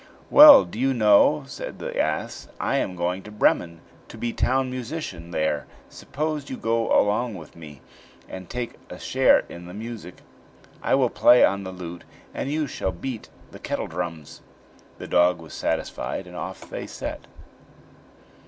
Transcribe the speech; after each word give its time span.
"Well, 0.31 0.65
do 0.65 0.79
you 0.79 0.95
know," 0.95 1.43
said 1.45 1.77
the 1.77 1.95
ass, 2.01 2.47
"I 2.59 2.77
am 2.77 2.95
going 2.95 3.21
to 3.21 3.29
Bremen, 3.29 3.81
to 4.07 4.17
be 4.17 4.33
town 4.33 4.71
musician 4.71 5.29
there; 5.29 5.67
suppose 5.89 6.49
you 6.49 6.57
go 6.57 7.27
with 7.29 7.55
me 7.55 7.81
and 8.27 8.49
take 8.49 8.77
a 8.89 8.97
share 8.97 9.41
in 9.47 9.67
the 9.67 9.75
music. 9.75 10.21
I 10.81 10.95
will 10.95 11.11
play 11.11 11.45
on 11.45 11.63
the 11.65 11.71
lute, 11.71 12.03
and 12.33 12.51
you 12.51 12.65
shall 12.65 12.91
beat 12.91 13.29
the 13.51 13.59
kettledrums." 13.59 14.41
The 14.97 15.07
dog 15.07 15.39
was 15.39 15.53
satisfied, 15.53 16.25
and 16.25 16.35
off 16.35 16.67
they 16.67 16.87
set. 16.87 17.27